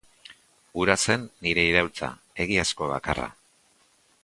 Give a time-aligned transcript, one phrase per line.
[0.79, 2.11] Hura zen nire iraultza,
[2.47, 3.29] egiazko bakarra.